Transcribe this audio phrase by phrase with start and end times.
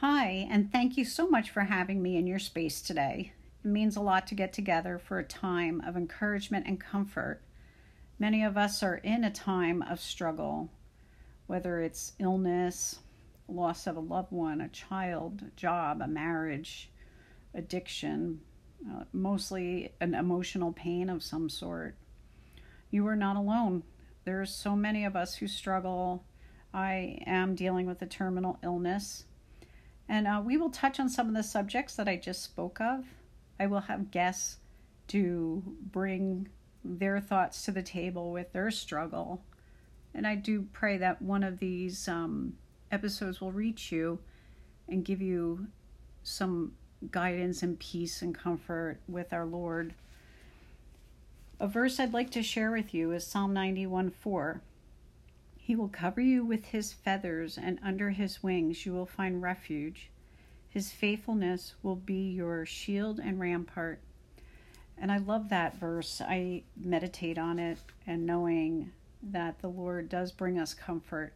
[0.00, 3.32] Hi, and thank you so much for having me in your space today.
[3.64, 7.40] It means a lot to get together for a time of encouragement and comfort.
[8.18, 10.68] Many of us are in a time of struggle,
[11.46, 12.98] whether it's illness,
[13.48, 16.90] loss of a loved one, a child, a job, a marriage,
[17.54, 18.42] addiction,
[18.86, 21.96] uh, mostly an emotional pain of some sort.
[22.90, 23.82] You are not alone.
[24.26, 26.22] There are so many of us who struggle.
[26.74, 29.24] I am dealing with a terminal illness.
[30.08, 33.04] And uh, we will touch on some of the subjects that I just spoke of.
[33.58, 34.58] I will have guests
[35.08, 36.48] to bring
[36.84, 39.42] their thoughts to the table with their struggle.
[40.14, 42.54] And I do pray that one of these um,
[42.90, 44.20] episodes will reach you
[44.88, 45.66] and give you
[46.22, 46.72] some
[47.10, 49.94] guidance and peace and comfort with our Lord.
[51.58, 54.60] A verse I'd like to share with you is Psalm 91 4.
[55.66, 60.12] He will cover you with his feathers, and under his wings you will find refuge.
[60.68, 64.00] His faithfulness will be your shield and rampart.
[64.96, 66.22] And I love that verse.
[66.24, 71.32] I meditate on it and knowing that the Lord does bring us comfort.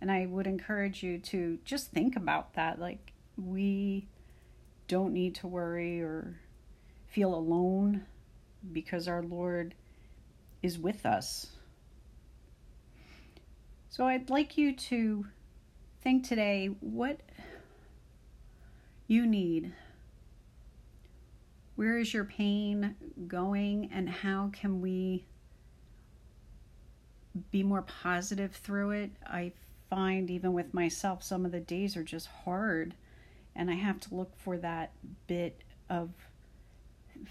[0.00, 2.80] And I would encourage you to just think about that.
[2.80, 4.08] Like, we
[4.88, 6.40] don't need to worry or
[7.06, 8.06] feel alone
[8.72, 9.76] because our Lord
[10.64, 11.46] is with us.
[13.94, 15.24] So I'd like you to
[16.02, 17.20] think today what
[19.06, 19.72] you need.
[21.76, 22.96] Where is your pain
[23.28, 25.26] going, and how can we
[27.52, 29.10] be more positive through it?
[29.28, 29.52] I
[29.88, 32.96] find, even with myself, some of the days are just hard
[33.54, 34.90] and I have to look for that
[35.28, 36.10] bit of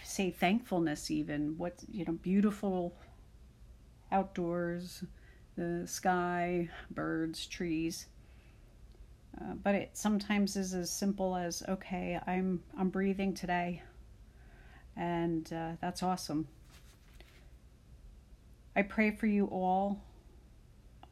[0.02, 2.96] say thankfulness even what you know beautiful
[4.14, 5.04] outdoors
[5.56, 8.08] the sky birds trees
[9.40, 13.82] uh, but it sometimes is as simple as okay i'm i'm breathing today
[14.96, 16.48] and uh, that's awesome
[18.76, 20.02] i pray for you all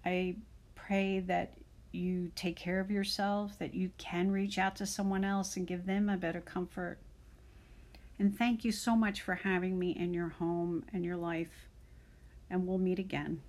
[0.05, 0.35] i
[0.75, 1.53] pray that
[1.91, 5.85] you take care of yourself, that you can reach out to someone else and give
[5.85, 6.97] them a better comfort.
[8.17, 11.67] And thank you so much for having me in your home and your life.
[12.49, 13.41] And we'll meet again.